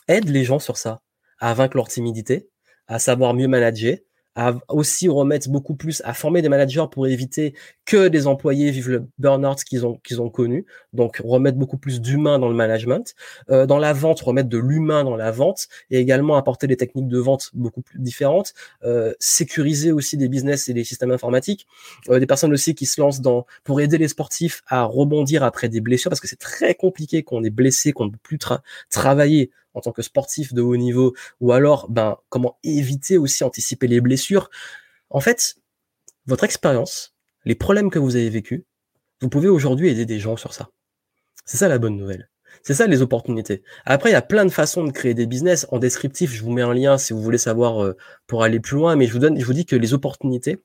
aident 0.08 0.30
les 0.30 0.44
gens 0.44 0.58
sur 0.58 0.76
ça, 0.76 1.00
à 1.38 1.54
vaincre 1.54 1.76
leur 1.76 1.88
timidité, 1.88 2.48
à 2.86 2.98
savoir 2.98 3.34
mieux 3.34 3.48
manager, 3.48 3.96
à 4.38 4.54
aussi 4.68 5.08
remettre 5.08 5.50
beaucoup 5.50 5.74
plus 5.74 6.00
à 6.04 6.14
former 6.14 6.42
des 6.42 6.48
managers 6.48 6.84
pour 6.92 7.08
éviter 7.08 7.54
que 7.84 8.06
des 8.06 8.28
employés 8.28 8.70
vivent 8.70 8.90
le 8.90 9.08
burn-out 9.18 9.64
qu'ils 9.64 9.84
ont, 9.84 9.96
qu'ils 10.04 10.22
ont 10.22 10.30
connu. 10.30 10.64
Donc, 10.92 11.20
remettre 11.24 11.58
beaucoup 11.58 11.76
plus 11.76 12.00
d'humain 12.00 12.38
dans 12.38 12.48
le 12.48 12.54
management. 12.54 13.16
Euh, 13.50 13.66
dans 13.66 13.78
la 13.78 13.92
vente, 13.92 14.20
remettre 14.20 14.48
de 14.48 14.58
l'humain 14.58 15.02
dans 15.02 15.16
la 15.16 15.32
vente 15.32 15.66
et 15.90 15.98
également 15.98 16.36
apporter 16.36 16.68
des 16.68 16.76
techniques 16.76 17.08
de 17.08 17.18
vente 17.18 17.50
beaucoup 17.52 17.82
plus 17.82 17.98
différentes. 17.98 18.54
Euh, 18.84 19.12
sécuriser 19.18 19.90
aussi 19.90 20.16
des 20.16 20.28
business 20.28 20.68
et 20.68 20.72
des 20.72 20.84
systèmes 20.84 21.10
informatiques. 21.10 21.66
Euh, 22.08 22.20
des 22.20 22.26
personnes 22.26 22.52
aussi 22.52 22.76
qui 22.76 22.86
se 22.86 23.00
lancent 23.00 23.20
dans, 23.20 23.44
pour 23.64 23.80
aider 23.80 23.98
les 23.98 24.06
sportifs 24.06 24.62
à 24.68 24.84
rebondir 24.84 25.42
après 25.42 25.68
des 25.68 25.80
blessures 25.80 26.10
parce 26.10 26.20
que 26.20 26.28
c'est 26.28 26.38
très 26.38 26.76
compliqué 26.76 27.24
qu'on 27.24 27.42
est 27.42 27.50
blessé, 27.50 27.90
qu'on 27.90 28.04
ne 28.04 28.10
peut 28.10 28.18
plus 28.22 28.38
travailler 28.88 29.50
en 29.74 29.80
tant 29.80 29.92
que 29.92 30.02
sportif 30.02 30.54
de 30.54 30.62
haut 30.62 30.76
niveau 30.76 31.14
ou 31.40 31.52
alors, 31.52 31.88
ben, 31.88 32.16
comment 32.28 32.58
éviter 32.64 33.18
aussi 33.18 33.44
anticiper 33.44 33.86
les 33.86 34.00
blessures. 34.00 34.50
En 35.10 35.20
fait, 35.20 35.56
votre 36.26 36.44
expérience, 36.44 37.14
les 37.44 37.54
problèmes 37.54 37.90
que 37.90 37.98
vous 37.98 38.16
avez 38.16 38.30
vécus, 38.30 38.64
vous 39.20 39.28
pouvez 39.28 39.48
aujourd'hui 39.48 39.88
aider 39.88 40.06
des 40.06 40.18
gens 40.18 40.36
sur 40.36 40.52
ça. 40.52 40.70
C'est 41.44 41.56
ça 41.56 41.68
la 41.68 41.78
bonne 41.78 41.96
nouvelle. 41.96 42.28
C'est 42.62 42.74
ça 42.74 42.86
les 42.86 43.02
opportunités. 43.02 43.62
Après, 43.84 44.10
il 44.10 44.12
y 44.12 44.16
a 44.16 44.22
plein 44.22 44.44
de 44.44 44.50
façons 44.50 44.84
de 44.84 44.90
créer 44.90 45.14
des 45.14 45.26
business. 45.26 45.66
En 45.70 45.78
descriptif, 45.78 46.32
je 46.32 46.42
vous 46.42 46.50
mets 46.50 46.62
un 46.62 46.74
lien 46.74 46.98
si 46.98 47.12
vous 47.12 47.22
voulez 47.22 47.38
savoir 47.38 47.82
euh, 47.82 47.96
pour 48.26 48.42
aller 48.42 48.60
plus 48.60 48.76
loin, 48.76 48.96
mais 48.96 49.06
je 49.06 49.12
vous 49.12 49.18
donne, 49.18 49.38
je 49.38 49.44
vous 49.44 49.52
dis 49.52 49.64
que 49.64 49.76
les 49.76 49.94
opportunités, 49.94 50.58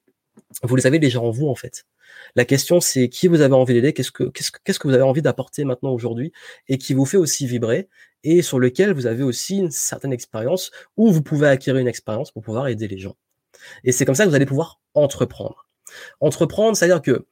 vous 0.63 0.75
les 0.75 0.87
avez 0.87 0.99
déjà 0.99 1.19
en 1.19 1.31
vous 1.31 1.47
en 1.47 1.55
fait. 1.55 1.85
La 2.35 2.45
question 2.45 2.79
c'est 2.79 3.09
qui 3.09 3.27
vous 3.27 3.41
avez 3.41 3.53
envie 3.53 3.73
d'aider, 3.73 3.93
qu'est-ce 3.93 4.11
que 4.11 4.23
qu'est-ce 4.25 4.51
que 4.51 4.59
qu'est-ce 4.63 4.79
que 4.79 4.87
vous 4.87 4.93
avez 4.93 5.03
envie 5.03 5.21
d'apporter 5.21 5.65
maintenant 5.65 5.91
aujourd'hui 5.91 6.31
et 6.67 6.77
qui 6.77 6.93
vous 6.93 7.05
fait 7.05 7.17
aussi 7.17 7.47
vibrer 7.47 7.89
et 8.23 8.41
sur 8.41 8.59
lequel 8.59 8.93
vous 8.93 9.05
avez 9.05 9.23
aussi 9.23 9.57
une 9.57 9.71
certaine 9.71 10.13
expérience 10.13 10.71
ou 10.97 11.11
vous 11.11 11.21
pouvez 11.21 11.47
acquérir 11.47 11.81
une 11.81 11.87
expérience 11.87 12.31
pour 12.31 12.43
pouvoir 12.43 12.67
aider 12.67 12.87
les 12.87 12.97
gens. 12.97 13.15
Et 13.83 13.91
c'est 13.91 14.05
comme 14.05 14.15
ça 14.15 14.23
que 14.23 14.29
vous 14.29 14.35
allez 14.35 14.45
pouvoir 14.45 14.81
entreprendre. 14.93 15.67
Entreprendre, 16.19 16.77
c'est-à-dire 16.77 17.01
que 17.01 17.25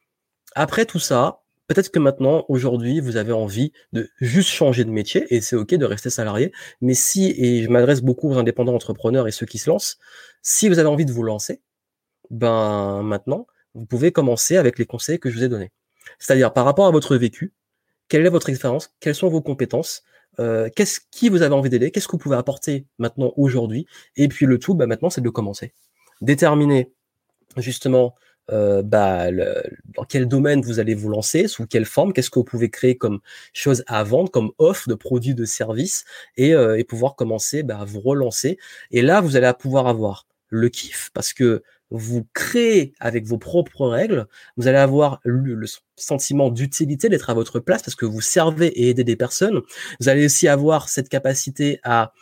après 0.55 0.85
tout 0.85 0.99
ça, 0.99 1.41
peut-être 1.67 1.89
que 1.89 1.99
maintenant, 1.99 2.45
aujourd'hui, 2.49 2.99
vous 2.99 3.15
avez 3.15 3.31
envie 3.31 3.71
de 3.93 4.09
juste 4.19 4.49
changer 4.49 4.83
de 4.83 4.89
métier 4.89 5.25
et 5.33 5.41
c'est 5.41 5.55
ok 5.55 5.75
de 5.75 5.85
rester 5.85 6.09
salarié. 6.09 6.51
Mais 6.81 6.93
si, 6.93 7.33
et 7.37 7.63
je 7.63 7.69
m'adresse 7.69 8.01
beaucoup 8.01 8.29
aux 8.29 8.37
indépendants 8.37 8.75
entrepreneurs 8.75 9.27
et 9.27 9.31
ceux 9.31 9.45
qui 9.45 9.57
se 9.57 9.69
lancent, 9.69 9.97
si 10.41 10.67
vous 10.67 10.79
avez 10.79 10.89
envie 10.89 11.05
de 11.05 11.13
vous 11.13 11.23
lancer, 11.23 11.61
ben 12.31 13.03
maintenant, 13.03 13.45
vous 13.75 13.85
pouvez 13.85 14.11
commencer 14.11 14.57
avec 14.57 14.79
les 14.79 14.85
conseils 14.85 15.19
que 15.19 15.29
je 15.29 15.37
vous 15.37 15.43
ai 15.43 15.49
donnés. 15.49 15.71
C'est-à-dire 16.17 16.51
par 16.53 16.65
rapport 16.65 16.87
à 16.87 16.91
votre 16.91 17.15
vécu, 17.15 17.53
quelle 18.07 18.25
est 18.25 18.29
votre 18.29 18.49
expérience, 18.49 18.93
quelles 18.99 19.15
sont 19.15 19.29
vos 19.29 19.41
compétences, 19.41 20.03
euh, 20.39 20.69
qu'est-ce 20.75 20.99
qui 21.11 21.29
vous 21.29 21.43
avez 21.43 21.53
envie 21.53 21.69
d'aider, 21.69 21.91
qu'est-ce 21.91 22.07
que 22.07 22.13
vous 22.13 22.17
pouvez 22.17 22.37
apporter 22.37 22.85
maintenant 22.97 23.33
aujourd'hui, 23.37 23.85
et 24.15 24.27
puis 24.27 24.45
le 24.45 24.59
tout, 24.59 24.73
ben, 24.75 24.87
maintenant, 24.87 25.09
c'est 25.09 25.21
de 25.21 25.29
commencer. 25.29 25.73
Déterminer 26.21 26.91
justement 27.57 28.15
euh, 28.49 28.81
bah, 28.81 29.31
dans 29.31 30.03
quel 30.03 30.27
domaine 30.27 30.61
vous 30.61 30.79
allez 30.79 30.93
vous 30.93 31.09
lancer, 31.09 31.47
sous 31.47 31.67
quelle 31.67 31.85
forme, 31.85 32.11
qu'est-ce 32.11 32.29
que 32.29 32.39
vous 32.39 32.45
pouvez 32.45 32.69
créer 32.69 32.97
comme 32.97 33.19
chose 33.53 33.83
à 33.87 34.03
vendre, 34.03 34.31
comme 34.31 34.51
offre 34.57 34.89
de 34.89 34.95
produits, 34.95 35.35
de 35.35 35.45
services, 35.45 36.05
et, 36.37 36.53
euh, 36.53 36.81
pouvoir 36.87 37.15
commencer 37.15 37.63
bah, 37.63 37.79
à 37.79 37.85
vous 37.85 38.01
relancer. 38.01 38.57
Et 38.91 39.01
là, 39.01 39.21
vous 39.21 39.35
allez 39.35 39.51
pouvoir 39.57 39.87
avoir 39.87 40.27
le 40.49 40.67
kiff, 40.69 41.11
parce 41.13 41.33
que 41.33 41.63
vous 41.91 42.25
créez 42.33 42.93
avec 42.99 43.25
vos 43.25 43.37
propres 43.37 43.87
règles, 43.87 44.27
vous 44.57 44.67
allez 44.67 44.77
avoir 44.77 45.19
le, 45.23 45.65
sentiment 45.97 46.49
d'utilité 46.49 47.09
d'être 47.09 47.29
à 47.29 47.35
votre 47.35 47.59
place 47.59 47.83
parce 47.83 47.95
que 47.95 48.05
vous 48.05 48.21
servez 48.21 48.67
et 48.67 48.89
aidez 48.89 49.03
des 49.03 49.15
personnes. 49.15 49.61
Vous 49.99 50.09
allez 50.09 50.25
aussi 50.25 50.47
avoir 50.47 50.89
cette 50.89 51.09
capacité 51.09 51.79
à, 51.83 52.13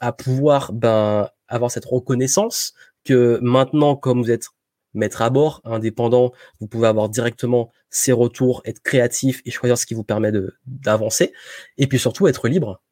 à 0.00 0.12
pouvoir 0.12 0.72
ben, 0.72 1.30
avoir 1.48 1.70
cette 1.70 1.86
reconnaissance 1.86 2.74
que 3.04 3.38
maintenant, 3.40 3.96
comme 3.96 4.22
vous 4.22 4.30
êtes 4.30 4.48
maître 4.94 5.22
à 5.22 5.30
bord, 5.30 5.62
indépendant, 5.64 6.32
vous 6.60 6.66
pouvez 6.66 6.88
avoir 6.88 7.08
directement 7.08 7.72
ces 7.88 8.12
retours, 8.12 8.60
être 8.64 8.82
créatif 8.82 9.40
et 9.46 9.50
choisir 9.50 9.78
ce 9.78 9.86
qui 9.86 9.94
vous 9.94 10.04
permet 10.04 10.32
d'avancer. 10.66 11.32
Et 11.78 11.86
puis 11.86 11.98
surtout 11.98 12.26
être 12.26 12.48
libre 12.48 12.82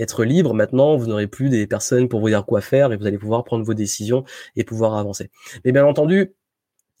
être 0.00 0.24
libre. 0.24 0.54
Maintenant, 0.54 0.96
vous 0.96 1.06
n'aurez 1.06 1.26
plus 1.26 1.48
des 1.48 1.66
personnes 1.66 2.08
pour 2.08 2.20
vous 2.20 2.28
dire 2.28 2.44
quoi 2.44 2.60
faire 2.60 2.92
et 2.92 2.96
vous 2.96 3.06
allez 3.06 3.18
pouvoir 3.18 3.44
prendre 3.44 3.64
vos 3.64 3.74
décisions 3.74 4.24
et 4.56 4.64
pouvoir 4.64 4.94
avancer. 4.96 5.30
Mais 5.64 5.72
bien 5.72 5.84
entendu, 5.84 6.34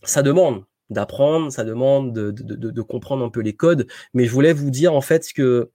ça 0.02 0.22
demande 0.22 0.64
d'apprendre, 0.90 1.52
ça 1.52 1.64
demande 1.64 2.12
de, 2.12 2.82
comprendre 2.82 3.24
un 3.24 3.30
peu 3.30 3.40
les 3.40 3.54
codes. 3.54 3.86
Mais 4.14 4.24
je 4.24 4.32
voulais 4.32 4.52
vous 4.52 4.70
dire 4.70 4.94
en 4.94 5.00
fait 5.00 5.32
que 5.32 5.70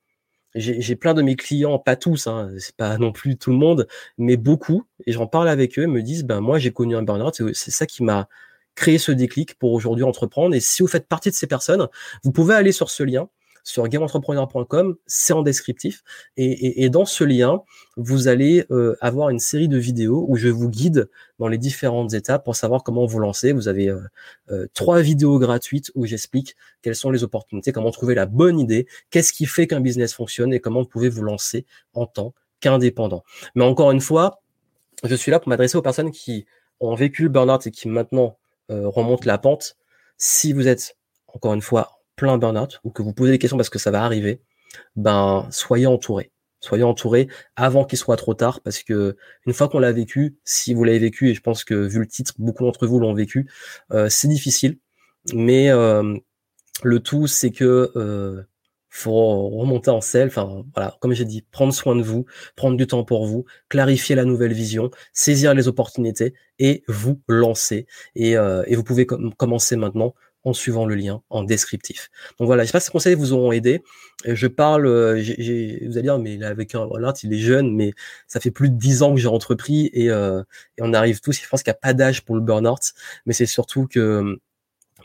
j'ai 0.55 0.95
plein 0.95 1.13
de 1.13 1.21
mes 1.21 1.35
clients, 1.35 1.79
pas 1.79 1.97
tous, 1.97 2.27
hein, 2.27 2.49
c'est 2.59 2.75
pas 2.77 2.97
non 2.97 3.11
plus 3.11 3.37
tout 3.37 3.51
le 3.51 3.57
monde, 3.57 3.87
mais 4.17 4.37
beaucoup, 4.37 4.85
et 5.05 5.11
j'en 5.11 5.27
parle 5.27 5.49
avec 5.49 5.77
eux, 5.77 5.85
me 5.85 6.01
disent, 6.01 6.23
ben 6.23 6.39
moi 6.39 6.59
j'ai 6.59 6.71
connu 6.71 6.95
un 6.95 7.01
burn-out, 7.01 7.41
c'est 7.53 7.71
ça 7.71 7.85
qui 7.85 8.03
m'a 8.03 8.29
créé 8.73 8.97
ce 8.97 9.11
déclic 9.11 9.55
pour 9.55 9.73
aujourd'hui 9.73 10.05
entreprendre. 10.05 10.55
Et 10.55 10.61
si 10.61 10.81
vous 10.81 10.87
faites 10.87 11.07
partie 11.07 11.29
de 11.29 11.35
ces 11.35 11.47
personnes, 11.47 11.87
vous 12.23 12.31
pouvez 12.31 12.55
aller 12.55 12.71
sur 12.71 12.89
ce 12.89 13.03
lien 13.03 13.29
sur 13.65 13.87
gameentrepreneur.com, 13.87 14.95
c'est 15.07 15.33
en 15.33 15.41
descriptif. 15.41 16.03
Et, 16.37 16.87
dans 16.89 17.05
ce 17.05 17.23
lien, 17.23 17.63
vous 17.97 18.27
allez 18.27 18.63
euh, 18.69 18.95
avoir 19.01 19.29
une 19.29 19.39
série 19.39 19.67
de 19.67 19.77
vidéos 19.77 20.23
où 20.29 20.35
je 20.35 20.49
vous 20.49 20.69
guide 20.69 21.09
dans 21.39 21.47
les 21.47 21.57
différentes 21.57 22.13
étapes 22.13 22.45
pour 22.45 22.55
savoir 22.55 22.83
comment 22.83 23.07
vous 23.07 23.17
lancer. 23.17 23.53
Vous 23.53 23.67
avez 23.67 23.89
euh, 23.89 23.99
euh, 24.51 24.67
trois 24.75 25.01
vidéos 25.01 25.39
gratuites 25.39 25.91
où 25.95 26.05
j'explique 26.05 26.55
quelles 26.83 26.95
sont 26.95 27.09
les 27.09 27.23
opportunités, 27.23 27.71
comment 27.71 27.89
trouver 27.89 28.13
la 28.13 28.27
bonne 28.27 28.59
idée, 28.59 28.85
qu'est-ce 29.09 29.33
qui 29.33 29.47
fait 29.47 29.65
qu'un 29.65 29.81
business 29.81 30.13
fonctionne 30.13 30.53
et 30.53 30.59
comment 30.59 30.81
vous 30.81 30.87
pouvez 30.87 31.09
vous 31.09 31.23
lancer 31.23 31.65
en 31.95 32.05
tant 32.05 32.35
qu'indépendant. 32.59 33.23
Mais 33.55 33.63
encore 33.63 33.89
une 33.89 33.99
fois, 33.99 34.43
je 35.03 35.15
suis 35.15 35.31
là 35.31 35.39
pour 35.39 35.49
m'adresser 35.49 35.75
aux 35.75 35.81
personnes 35.81 36.11
qui 36.11 36.45
ont 36.79 36.93
vécu 36.93 37.23
le 37.23 37.29
burn-out 37.29 37.65
et 37.65 37.71
qui 37.71 37.87
maintenant 37.87 38.37
remontent 38.69 39.25
la 39.25 39.37
pente. 39.37 39.75
Si 40.17 40.53
vous 40.53 40.67
êtes, 40.67 40.97
encore 41.27 41.53
une 41.53 41.61
fois, 41.61 41.94
plein 42.15 42.37
burn-out 42.37 42.79
ou 42.83 42.91
que 42.91 43.01
vous 43.01 43.13
posez 43.13 43.31
des 43.31 43.39
questions 43.39 43.57
parce 43.57 43.69
que 43.69 43.79
ça 43.79 43.91
va 43.91 44.03
arriver, 44.03 44.41
ben 44.95 45.47
soyez 45.51 45.87
entouré. 45.87 46.31
Soyez 46.61 46.83
entouré 46.83 47.27
avant 47.55 47.85
qu'il 47.85 47.97
soit 47.97 48.17
trop 48.17 48.33
tard 48.33 48.61
parce 48.61 48.81
que 48.81 49.15
une 49.45 49.53
fois 49.53 49.69
qu'on 49.69 49.79
l'a 49.79 49.91
vécu, 49.91 50.37
si 50.45 50.73
vous 50.73 50.83
l'avez 50.83 50.99
vécu 50.99 51.29
et 51.29 51.35
je 51.35 51.41
pense 51.41 51.63
que 51.63 51.75
vu 51.75 51.99
le 51.99 52.07
titre, 52.07 52.33
beaucoup 52.39 52.63
d'entre 52.63 52.87
vous 52.87 52.99
l'ont 52.99 53.13
vécu, 53.13 53.47
euh, 53.91 54.09
c'est 54.09 54.27
difficile. 54.27 54.79
Mais 55.33 55.69
euh, 55.69 56.17
le 56.83 56.99
tout, 56.99 57.27
c'est 57.27 57.51
que 57.51 57.91
euh, 57.95 58.43
faut 58.95 59.49
remonter 59.49 59.91
en 59.91 60.01
selle. 60.01 60.27
Enfin 60.27 60.63
voilà, 60.73 60.97
comme 61.01 61.13
j'ai 61.13 61.25
dit, 61.25 61.41
prendre 61.51 61.73
soin 61.73 61.95
de 61.95 62.01
vous, 62.01 62.25
prendre 62.55 62.77
du 62.77 62.87
temps 62.87 63.03
pour 63.03 63.25
vous, 63.25 63.45
clarifier 63.69 64.15
la 64.15 64.25
nouvelle 64.25 64.53
vision, 64.53 64.89
saisir 65.13 65.53
les 65.53 65.67
opportunités 65.67 66.33
et 66.59 66.83
vous 66.87 67.21
lancer. 67.27 67.87
Et, 68.15 68.37
euh, 68.37 68.63
et 68.67 68.75
vous 68.75 68.83
pouvez 68.83 69.05
commencer 69.05 69.75
maintenant 69.75 70.15
en 70.45 70.53
suivant 70.53 70.85
le 70.85 70.95
lien 70.95 71.21
en 71.29 71.43
descriptif. 71.43 72.09
Donc 72.39 72.45
voilà, 72.45 72.63
j'espère 72.63 72.79
que 72.79 72.85
ces 72.85 72.91
conseils 72.91 73.15
vous 73.15 73.33
auront 73.33 73.51
aidé. 73.51 73.83
Je 74.25 74.47
parle, 74.47 74.85
euh, 74.85 75.15
vous 75.15 75.97
allez 75.97 76.03
dire, 76.03 76.19
mais 76.19 76.41
avec 76.43 76.75
un 76.75 76.85
voilà, 76.85 77.13
il 77.23 77.33
est 77.33 77.39
jeune, 77.39 77.75
mais 77.75 77.93
ça 78.27 78.39
fait 78.39 78.51
plus 78.51 78.69
de 78.69 78.75
dix 78.75 79.01
ans 79.03 79.13
que 79.13 79.19
j'ai 79.19 79.27
entrepris 79.27 79.89
et, 79.93 80.09
euh, 80.09 80.43
on 80.79 80.93
arrive 80.93 81.19
tous. 81.19 81.41
Je 81.41 81.47
pense 81.49 81.63
qu'il 81.63 81.71
n'y 81.71 81.75
a 81.75 81.79
pas 81.79 81.93
d'âge 81.93 82.23
pour 82.23 82.35
le 82.35 82.41
burn-out, 82.41 82.93
mais 83.25 83.33
c'est 83.33 83.47
surtout 83.47 83.87
que 83.87 84.39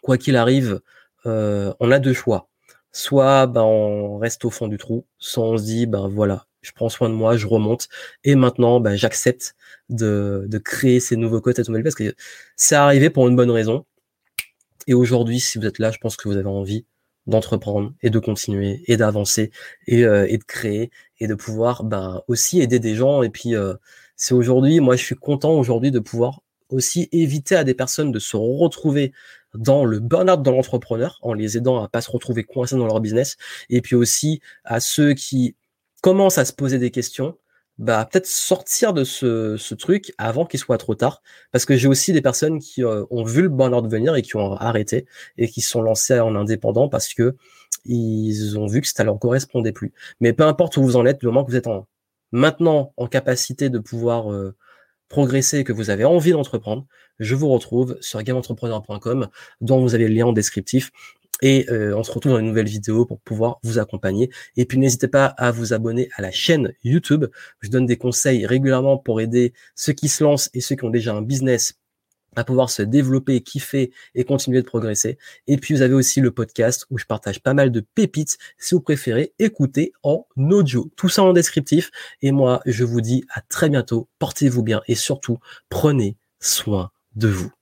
quoi 0.02 0.18
qu'il 0.18 0.37
arrive, 0.37 0.80
euh, 1.26 1.73
on 1.80 1.90
a 1.90 1.99
deux 1.99 2.14
choix. 2.14 2.49
Soit 2.92 3.47
ben, 3.47 3.62
on 3.62 4.18
reste 4.18 4.44
au 4.44 4.50
fond 4.50 4.68
du 4.68 4.76
trou, 4.78 5.06
soit 5.18 5.44
on 5.44 5.56
se 5.59 5.62
dit 5.64 5.87
ben 5.87 6.09
voilà, 6.09 6.47
je 6.62 6.73
prends 6.73 6.88
soin 6.88 7.09
de 7.09 7.14
moi, 7.14 7.37
je 7.37 7.47
remonte 7.47 7.88
et 8.25 8.35
maintenant 8.35 8.80
ben, 8.80 8.97
j'accepte 8.97 9.54
de, 9.88 10.44
de 10.49 10.59
créer 10.59 11.00
ces 11.00 11.16
nouveaux 11.16 11.40
codes, 11.40 11.56
cette 11.56 11.68
nouvelle 11.68 11.85
parce 11.85 11.94
que 11.94 12.14
c'est 12.56 12.75
arrivé 12.75 13.11
pour 13.11 13.28
une 13.28 13.37
bonne 13.37 13.50
raison 13.50 13.87
et 14.87 14.94
aujourd'hui, 14.94 15.40
si 15.40 15.58
vous 15.58 15.66
êtes 15.66 15.78
là, 15.78 15.90
je 15.90 15.99
pense 15.99 16.16
que 16.16 16.28
vous 16.28 16.37
avez 16.37 16.49
envie 16.49 16.84
d'entreprendre 17.26 17.92
et 18.02 18.10
de 18.10 18.18
continuer 18.18 18.82
et 18.87 18.96
d'avancer 18.96 19.50
et, 19.87 20.04
euh, 20.04 20.26
de 20.26 20.44
créer 20.44 20.90
et 21.18 21.26
de 21.26 21.34
pouvoir 21.34 21.84
ben, 21.84 22.22
aussi 22.28 22.60
aider 22.60 22.78
des 22.78 22.94
gens. 22.94 23.22
Et 23.22 23.30
puis, 23.30 23.54
euh, 23.54 23.75
c'est 24.16 24.34
aujourd'hui, 24.34 24.80
moi, 24.80 24.96
je 24.96 25.04
suis 25.04 25.14
content 25.14 25.52
aujourd'hui 25.52 25.90
de 25.90 25.99
pouvoir 25.99 26.42
aussi 26.70 27.08
éviter 27.12 27.56
à 27.56 27.64
des 27.64 27.75
personnes 27.75 28.12
de 28.12 28.18
se 28.18 28.37
retrouver 28.37 29.12
dans 29.54 29.84
le 29.84 29.99
burn-out 29.99 30.42
dans 30.42 30.52
l'entrepreneur 30.52 31.18
en 31.22 31.32
les 31.32 31.56
aidant 31.56 31.82
à 31.82 31.88
pas 31.88 32.00
se 32.00 32.10
retrouver 32.10 32.44
coincés 32.44 32.76
dans 32.76 32.87
leur 32.87 33.00
business. 33.00 33.37
Et 33.68 33.80
puis 33.82 33.96
aussi 33.96 34.40
à 34.64 34.80
ceux 34.80 35.14
qui 35.14 35.56
commencent 36.02 36.38
à 36.38 36.44
se 36.44 36.52
poser 36.52 36.78
des 36.78 36.90
questions 36.90 37.37
bah 37.80 38.06
peut-être 38.10 38.26
sortir 38.26 38.92
de 38.92 39.04
ce, 39.04 39.56
ce 39.56 39.75
truc 39.75 40.12
avant 40.18 40.44
qu'il 40.44 40.60
soit 40.60 40.76
trop 40.76 40.94
tard. 40.94 41.22
Parce 41.50 41.64
que 41.64 41.76
j'ai 41.76 41.88
aussi 41.88 42.12
des 42.12 42.20
personnes 42.20 42.60
qui 42.60 42.84
euh, 42.84 43.04
ont 43.10 43.25
vu 43.25 43.42
le 43.42 43.49
burn-out 43.49 43.90
venir 43.90 44.14
et 44.16 44.22
qui 44.22 44.37
ont 44.37 44.54
arrêté 44.54 45.06
et 45.38 45.49
qui 45.49 45.62
sont 45.62 45.80
lancés 45.80 46.20
en 46.20 46.37
indépendant 46.37 46.90
parce 46.90 47.14
que 47.14 47.37
ils 47.87 48.58
ont 48.58 48.66
vu 48.66 48.82
que 48.82 48.88
ça 48.88 49.02
leur 49.02 49.18
correspondait 49.18 49.72
plus. 49.72 49.94
Mais 50.20 50.34
peu 50.34 50.44
importe 50.44 50.76
où 50.76 50.82
vous 50.82 50.96
en 50.96 51.06
êtes 51.06 51.20
du 51.20 51.26
moment 51.26 51.42
que 51.42 51.50
vous 51.50 51.56
êtes 51.56 51.66
en, 51.68 51.87
maintenant 52.32 52.92
en 52.99 53.06
capacité 53.06 53.70
de 53.70 53.78
pouvoir 53.78 54.30
euh, 54.30 54.54
progresser 55.08 55.60
et 55.60 55.64
que 55.64 55.72
vous 55.72 55.88
avez 55.88 56.04
envie 56.04 56.32
d'entreprendre 56.32 56.87
je 57.18 57.34
vous 57.34 57.49
retrouve 57.49 57.96
sur 58.00 58.22
gameentrepreneur.com 58.22 59.28
dont 59.60 59.80
vous 59.80 59.94
avez 59.94 60.06
le 60.08 60.14
lien 60.14 60.26
en 60.26 60.32
descriptif 60.32 60.90
et 61.42 61.68
euh, 61.70 61.97
on 61.97 62.02
se 62.02 62.12
retrouve 62.12 62.32
dans 62.32 62.38
une 62.38 62.47
nouvelle 62.47 62.68
vidéo 62.68 63.06
pour 63.06 63.20
pouvoir 63.20 63.59
vous 63.62 63.78
accompagner. 63.78 64.30
Et 64.56 64.64
puis 64.64 64.78
n'hésitez 64.78 65.09
pas 65.09 65.26
à 65.26 65.50
vous 65.50 65.73
abonner 65.73 66.09
à 66.16 66.23
la 66.23 66.30
chaîne 66.30 66.73
YouTube. 66.85 67.26
Je 67.61 67.70
donne 67.70 67.87
des 67.87 67.97
conseils 67.97 68.47
régulièrement 68.47 68.99
pour 68.99 69.20
aider 69.20 69.52
ceux 69.75 69.92
qui 69.92 70.09
se 70.09 70.23
lancent 70.25 70.50
et 70.54 70.61
ceux 70.61 70.76
qui 70.76 70.85
ont 70.85 70.90
déjà 70.90 71.14
un 71.14 71.23
business 71.23 71.75
à 72.37 72.44
pouvoir 72.44 72.70
se 72.70 72.82
développer, 72.82 73.40
kiffer 73.40 73.92
et 74.14 74.25
continuer 74.25 74.61
de 74.62 74.66
progresser. 74.66 75.18
Et 75.47 75.56
puis 75.56 75.75
vous 75.75 75.82
avez 75.82 75.94
aussi 75.94 76.20
le 76.20 76.30
podcast 76.30 76.87
où 76.90 76.99
je 76.99 77.04
partage 77.04 77.42
pas 77.42 77.54
mal 77.54 77.73
de 77.73 77.80
pépites 77.80 78.38
si 78.59 78.75
vous 78.75 78.80
préférez 78.80 79.32
écouter 79.38 79.92
en 80.02 80.25
audio. 80.38 80.90
Tout 80.97 81.09
ça 81.09 81.23
en 81.23 81.32
descriptif. 81.32 81.90
Et 82.23 82.32
moi, 82.32 82.61
je 82.66 82.85
vous 82.85 83.00
dis 83.00 83.25
à 83.35 83.40
très 83.40 83.68
bientôt. 83.68 84.09
Portez-vous 84.18 84.62
bien 84.62 84.80
et 84.87 84.94
surtout, 84.94 85.38
prenez 85.68 86.16
soin 86.40 86.90
de 87.16 87.28
vous. 87.28 87.60